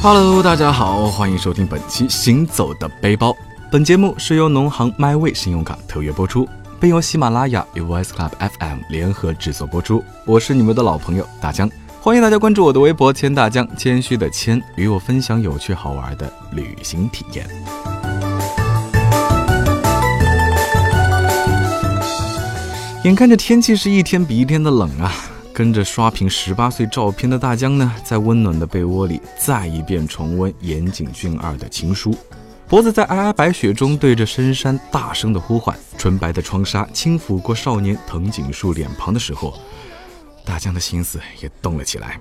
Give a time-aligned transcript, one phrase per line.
[0.00, 3.30] Hello，大家好，欢迎收听本期《行走的背包》。
[3.68, 10.04] 本节目是由农行 MyWay 信用卡特约播出，并由喜马拉雅与 Voice Club FM 联合制作播出。
[10.24, 11.68] 我是你们的老朋友大江，
[12.00, 17.44] 欢迎大家关注我的微博“千大江”，谦虚的谦，与我分享有趣好玩的旅行体验。
[23.02, 25.12] 眼看着天气是一天比一天的冷啊！
[25.58, 32.16] 跟着刷屏十八岁照片的大江呢，在温暖的被窝里再一遍重温岩井俊二的情书，
[32.68, 39.58] 脖子在皑皑白雪中对着深山大声的呼唤，纯白的窗纱轻抚过少年藤井树脸庞的时候，
[40.44, 42.20] 大江的心思也动了起来。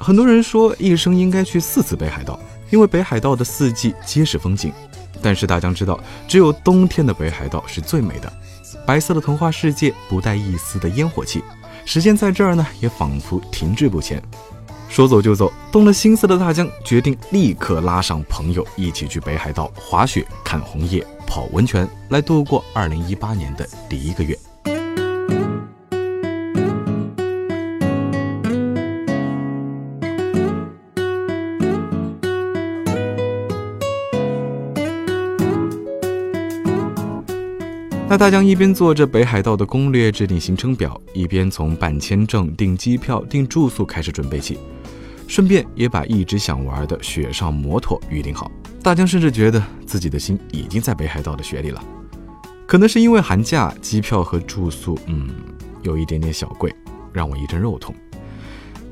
[0.00, 4.72] 很多人说一生应该去四次北海道，因为北海道的四季皆是风景。
[5.22, 8.32] 但是大江知道，只有冬天的北海道是最美的，
[8.86, 11.44] 白色的童话世界不带一丝的烟火气，
[11.84, 14.22] 时间在这儿呢也仿佛停滞不前。
[14.88, 24.36] 说走就走，动了心思的大江决定立刻拉上朋友一起去北海道滑雪、看红叶、泡温泉，来度过2018年的第一个月。
[38.10, 44.58] 那大江一边做着北海道的攻略，制定行程表，一边从办签证、订机票、订住宿开始准备起，
[45.28, 48.50] 顺便也把一直想玩的雪上摩托预定好。
[48.82, 51.80] 大江甚至觉得自己的心已经在北海道的雪里了。
[52.66, 55.30] 可能是因为寒假，机票和住宿，嗯，
[55.82, 56.74] 有一点点小贵，
[57.12, 57.94] 让我一阵肉痛。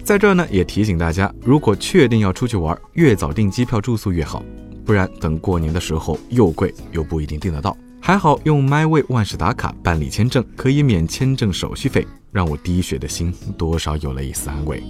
[0.04, 4.44] 在这儿呢，也提醒大家，如果确定要出去玩，越早订机票住宿越好，
[4.84, 7.76] 不然等过年的时候又贵又不一定订得到。
[8.00, 14.82] 还好用 MyWay 万事达卡办理签证，可以免签证手续费，让我滴血的心多少有了一丝安慰。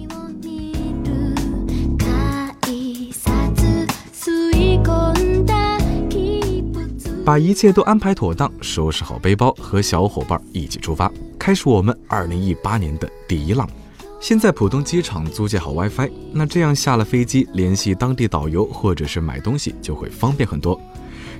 [7.25, 13.69] 把一切都安排妥当，收拾好背包，和小伙伴一起出发，开始我们2018年的第一浪。
[14.19, 20.79] 先在浦东机场租借好 WiFi，那这样下了飞机联系当地导游或者是买东西就会方便很多。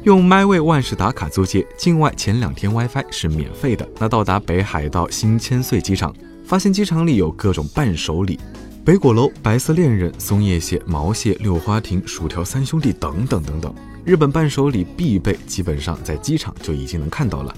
[0.04, 3.88] 用 MyWay 万事达卡租借，境外前两天 WiFi 是免费的。
[4.00, 6.16] 那到达北海道新千岁机场，
[6.46, 8.40] 发现机场里有各种伴手礼，
[8.86, 13.76] 北果楼、白色恋人、松叶蟹、毛蟹、六花亭、薯条三兄弟等等等等。
[14.06, 17.54] 日本伴手礼必备，基本上在机场就已经能看到了。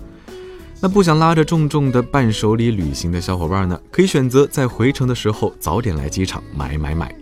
[0.80, 7.16] 那不想拉着重重的伴手礼旅行的小伙伴呢，可以选择在回程的时候早点来机场买买买。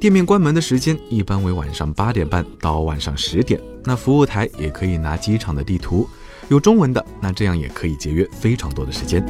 [0.00, 3.60] 店面关门的时间一般为晚上八点半到晚上十点。
[3.86, 6.08] 那服务台也可以拿机场的地图，
[6.48, 9.24] 有中文的，那这样也可以节约非常多的时间。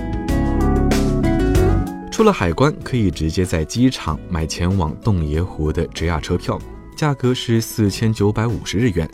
[2.11, 6.59] 出了海关，可以直接在机场买前往洞爷湖的直亚车票，
[6.97, 9.07] 价格是四千九百五十日元。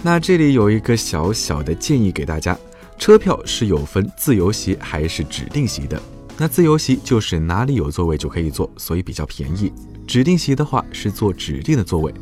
[0.00, 2.56] 那这里有一个小小的建议给大家，
[2.96, 6.00] 车票是有分自由席还是指定席的。
[6.36, 9.72] 那自由席就是哪里有座位就可以坐，所以比较便宜。
[10.06, 12.14] 指定席的话是坐指定的座位，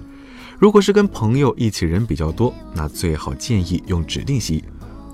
[0.59, 4.65] 如果是跟朋友一起人比较多，那最好建议用指定席。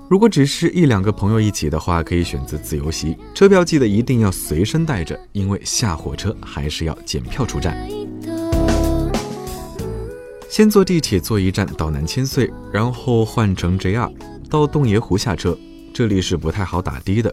[0.09, 3.17] 如果只是一两个朋友一起的话，可以选择自由席。
[3.33, 7.77] 车票记得一定要随身带着，因为下火车还是要检票出站。
[10.49, 14.09] 先坐地铁坐一站到南千岁，然后换乘 JR
[14.49, 15.57] 到洞爷湖下车。
[15.93, 17.31] 这里是不太好打的的，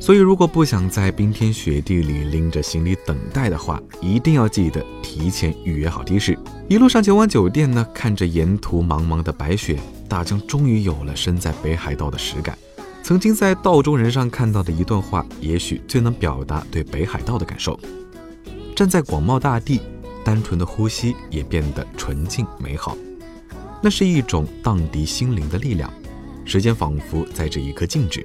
[0.00, 6.38] 所以如果不想在冰天雪地里拎着行李等待的话，一定要记得提前预约好的士。
[6.68, 12.56] 一路上前往酒店呢，看着沿途茫茫的白雪，大江终于有了身在北海道的实感。
[13.02, 17.78] 曾经在道中人上看到的一段话，也许最能表达对北海道的感受。
[18.74, 19.82] 站在广袤大地，
[20.24, 22.96] 单纯的呼吸也变得纯净美好，
[23.82, 25.92] 那是一种荡涤心灵的力量。
[26.48, 28.24] 时间仿佛在这一刻静止，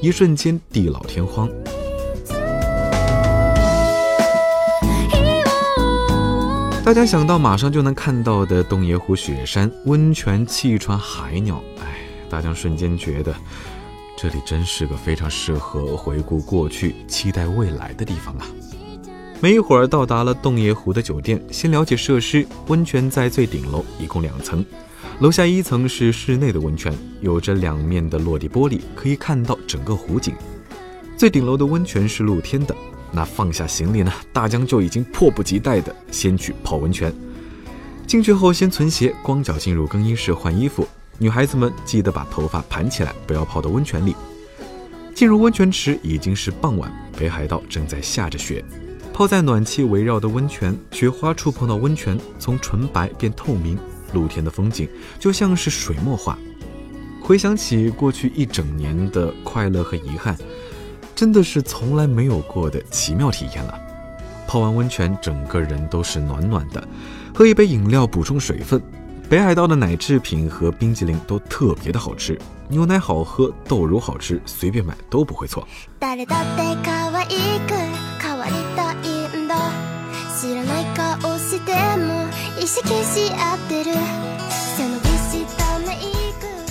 [0.00, 1.46] 一瞬间地老天荒。
[6.82, 11.98] 大家想到马上就能看到的洞爷湖雪山、温泉、气船、海鸟，哎，
[12.30, 13.34] 大家瞬间觉得
[14.16, 18.46] 这里真是个非常适合回顾过去、期待未来的地方啊！
[19.40, 22.44] 没一会儿到达了洞爷湖的酒店，先了解设施。
[22.66, 24.64] 温泉在最顶楼，一共两层。
[25.20, 30.34] 楼下一层是室内的温泉，有着两面的落地玻璃，可以看到整个湖景。
[31.16, 32.74] 最顶楼的温泉是露天的。
[33.12, 37.14] 那放下行李呢，大江就已经迫不及待的先去泡温泉。
[38.08, 40.86] 进去后先存鞋，光脚进入更衣室换衣服。
[41.16, 44.16] 女孩子们记得把头发盘起来，不要泡到温泉里。
[45.14, 48.64] 进入温泉池已经是傍晚，北海道正在下着雪。
[49.18, 53.76] 泡在暖气围绕的温泉，雪花触碰到温泉，从纯白变透明，
[54.12, 54.88] 露天的风景
[55.18, 56.38] 就像是水墨画。
[57.20, 60.38] 回想起过去一整年的快乐和遗憾，
[61.16, 63.76] 真的是从来没有过的奇妙体验了。
[64.46, 66.86] 泡完温泉，整个人都是暖暖的，
[67.34, 68.80] 喝一杯饮料补充水分。
[69.28, 72.38] 北海道的奶制品和冰激凌都特别的好吃，
[72.68, 75.66] 牛奶好喝，豆乳好吃，随便买都不会错。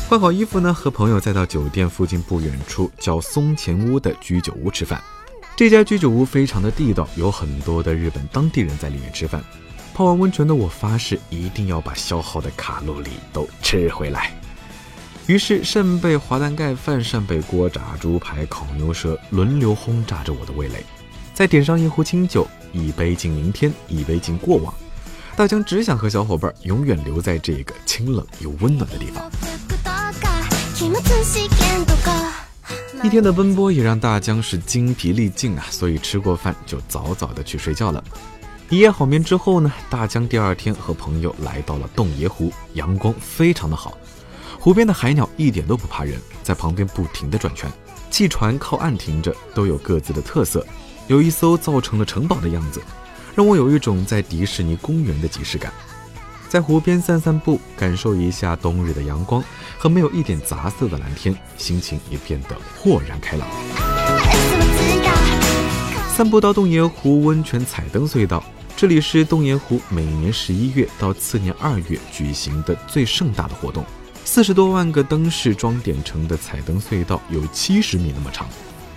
[0.09, 5.01] 换好衣服呢，和朋友再到酒店附近不远处叫松前屋的居酒屋吃饭。
[5.57, 9.43] 这家居酒屋非常的地道，有很多的日本当地人在里面吃饭。
[9.93, 14.31] 泡完温泉的我发誓一定要把消耗的卡路里都吃回来。
[15.25, 20.85] 于是扇贝滑蛋盖饭、扇贝锅、炸猪排、烤牛舌轮流轰炸着我的味蕾。
[21.37, 24.73] 再点上一壶清酒，一杯敬明天，一杯敬过往。
[25.35, 29.23] 大江只想和小伙伴永远留在这个清冷又温暖的地方。
[33.03, 38.03] 一天的奔波也让大江是精疲力尽啊，所以吃过饭就早早的去睡觉了。
[38.71, 43.95] 一夜好眠之后呢，大江第二天和朋友来到了洞爷湖，阳光非常的好，
[44.59, 47.71] 湖边的海鸟一点都不怕人，在旁边不停的转圈，
[48.09, 50.65] 汽船靠岸停着，都有各自的特色，
[51.07, 52.81] 有一艘造成了城堡的样子，
[53.33, 55.71] 让我有一种在迪士尼公园的即视感。
[56.49, 59.41] 在湖边散散步，感受一下冬日的阳光
[59.77, 63.47] 和没有一点杂色的蓝天，心情也变得豁然开朗。
[66.13, 68.43] 散步到洞爷湖温泉彩灯隧道。
[68.75, 73.83] 这里是洞爷湖每年十一月到次年二月举行的最盛大的活动，
[74.23, 78.47] 四十多万个灯饰装点成的彩灯隧道有七十米那么长，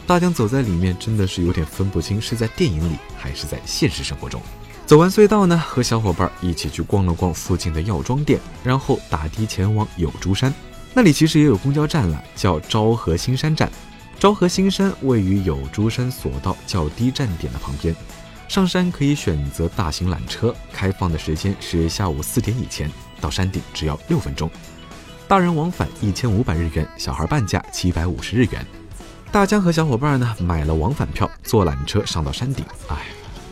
[0.06, 4.40] 大江走在里面真的是有点分不清是在电影里还是在现实生活中。
[4.84, 10.52] 走完隧道呢，和小伙伴一起去逛了逛附近的药妆店，然后打的前往有珠山，
[10.92, 13.70] 那里其实也有公交站了，叫昭和新山站。
[14.18, 17.94] 昭和新山位于有珠山索道较低站点的旁边。
[18.48, 24.50] 上山可以选择大型缆车，开放的时间是下午四点以前，到山顶只要六分钟。
[25.28, 28.66] 大人往返一千五百日元，小孩半价七百五十日元。
[29.32, 32.64] 大江和小伙伴呢买了往返票，坐缆车上到山顶。
[32.88, 32.96] 哎，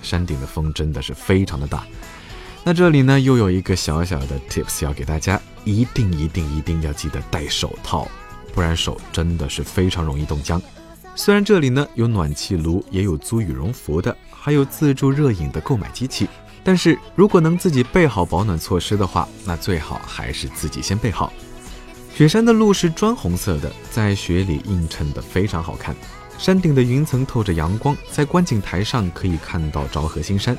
[0.02, 1.84] 山顶的风真的是非常的大。
[2.64, 8.08] 那这里呢又有一个小小的 tips 要给大家，一定一定一定要记得戴手套，
[8.52, 10.60] 不然手真的是非常容易冻僵。
[11.14, 14.14] 虽然这里呢有暖气炉，也有租羽绒服的。
[14.40, 16.28] 还有自助热饮的购买机器，
[16.64, 21.32] 但是如果能自己备好保暖措施的话，那最好还是自己先备好。
[22.18, 25.94] 雪山的路是砖红色的，在雪里映衬的非常好看。
[26.36, 30.58] 山顶的云层透着阳光，在观景台上可以看到昭和新山。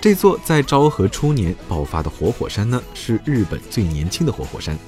[0.00, 4.78] 这座在昭和初年爆发的活火山呢，是日本最年轻的活火山。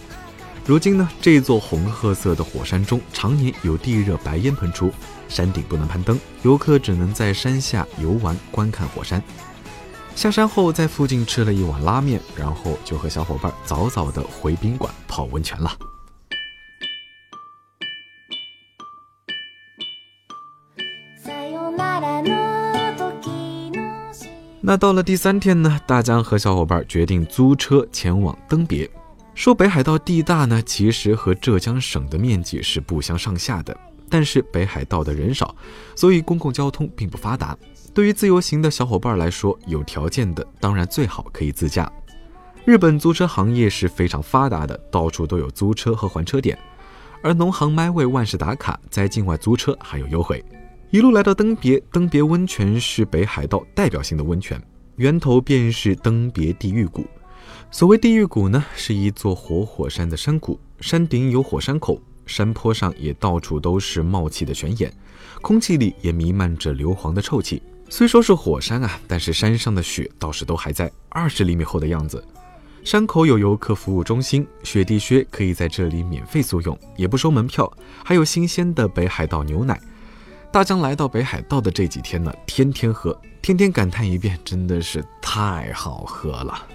[0.64, 4.92] 如今呢，这座红褐色的火山中常年有地热白烟喷出。
[5.28, 9.20] 山顶不能攀登，游客只能在山下游玩观看火山。
[10.14, 15.70] 下山后，在附近吃了一碗拉面，然后就和小伙伴早早的回宾馆泡温泉了。
[24.60, 25.80] 那到了第三天呢？
[25.86, 28.88] 大江和小伙伴决定租车前往登别。
[29.34, 33.74] 说北海道地大呢，其实和浙江省的面积是不相上下的。
[34.10, 35.54] 但是北海道的人少，
[35.96, 37.56] 所以公共交通并不发达。
[37.92, 41.90] 对于自由行的小伙伴来说，有条件的当然最好可以自驾。
[42.64, 46.56] 日本租车行业是非常发达的，到处都有租车和还车点，
[47.22, 50.44] 而农行 MyWay 万事达卡在境外租车还有优惠。
[50.90, 54.62] 一路来到登别，登别温泉是北海道代表性的温泉，
[54.96, 57.04] 源头便是登别地狱谷。
[57.72, 62.00] 所谓地狱谷呢，是一座活火山的山谷，山顶有火山口。
[62.26, 64.92] 山坡上也到处都是冒气的泉眼，
[65.42, 67.60] 空气里也弥漫着硫磺的臭气。
[67.92, 72.24] 虽说是火山啊，但是山上的雪倒是都还在二十厘米厚的样子。
[72.84, 77.70] 山口有游客服务中心，雪地靴可以在这里免费租用，也不收门票，
[78.04, 79.78] 还有新鲜的北海道牛奶。
[80.52, 86.66] 大江来到北海道的这几天呢，天天喝，天天感叹一遍，真的是太好喝了。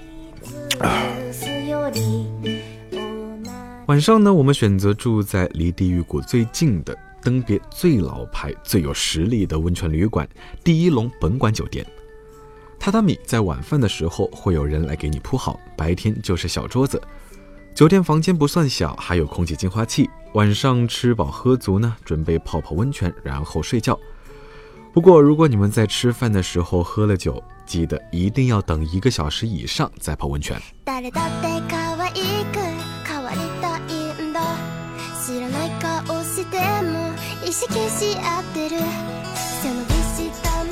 [3.88, 6.96] 晚上呢，我们选择住在离地狱谷最近的
[7.26, 10.30] 登别最老牌、最有实力的温泉旅馆——
[10.64, 11.84] 第一龙本馆酒店。
[12.80, 17.02] 榻榻米在晚饭的时候会有人来给你铺好，白天就是小桌子。
[17.74, 20.08] 酒店房间不算小，还有空气净化器。
[20.34, 24.00] 晚上吃饱喝足呢，准备泡泡温泉，然后睡觉。
[24.94, 30.62] 不过，如果你们在吃饭的时候喝了酒，记得一定要等一个小时以上再泡温泉。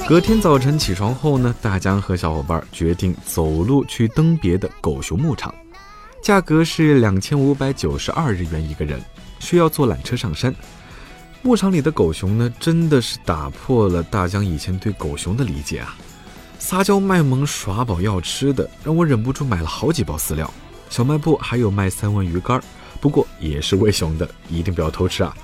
[0.08, 5.54] 隔天早晨起床后呢，大江和小伙伴决定走路去登别的狗熊牧场，
[6.22, 9.00] 价格是两千五百九十二日元一个人，
[9.40, 10.54] 需要坐缆车上山。
[11.44, 15.96] 牧场里的狗熊呢，真的是打破了大江以前对狗熊的理解啊！
[16.58, 20.52] 撒娇卖萌耍宝要吃的，让我忍不住买了好几包饲料。
[20.90, 22.60] 小卖部还有卖三文鱼干，
[23.00, 25.36] 不过也是喂熊的，一定不要偷吃啊！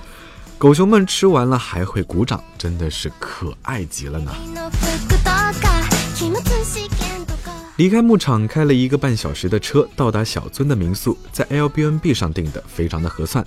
[0.59, 4.35] 狗熊们吃完了还会鼓掌，真的是可爱极了呢。
[7.77, 13.45] 离开牧场开了一个半小时的车，到达小尊的民宿，在 L B N B 上订的，非常的合算。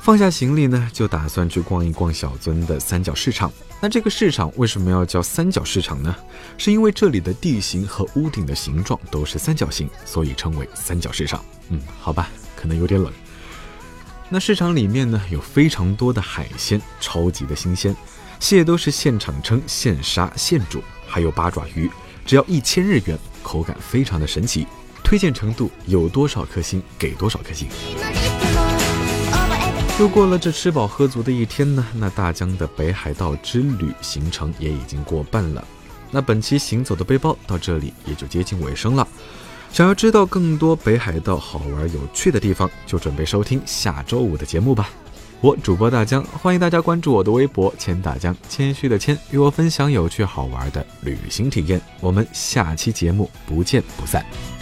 [0.00, 3.52] 放下行李呢，就打算去逛一逛小尊的三角市场。
[3.80, 6.14] 那这个市场为什么要叫三角市场呢？
[6.56, 11.44] 是因为这里的地形和屋顶的形状都是三角形，所以称为三角市场。
[11.70, 13.12] 嗯，好吧，可能有点冷。
[14.30, 17.96] 那市场里面呢，有非常多的海鲜，超级的新鲜，
[18.38, 21.90] 蟹都是现场称、现杀、现煮，还有八爪鱼，
[22.26, 24.66] 只要一千日元，口感非常的神奇。
[25.02, 27.66] 推荐程度有多少颗星给多少颗星。
[29.98, 35.66] 又过了这吃饱喝足的一天呢，那大江的北海道之旅行程也已经过半了。
[36.10, 39.08] 那本期行走的背包到这里也就接近尾声了。
[39.72, 44.90] 想要知道更多北海道好玩有趣的地方，就准备收听下周五的节目吧。
[45.40, 51.80] 我主播大江，欢迎大家关注我的微博“千大江”，谦虚的谦，与我分享有趣好玩的旅行体验。
[52.00, 54.57] 我们下期节目不见不散。